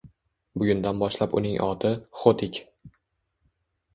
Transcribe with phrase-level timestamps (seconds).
[0.61, 1.91] Bugundan boshlab uning oti—
[2.21, 2.57] Xo‘tik.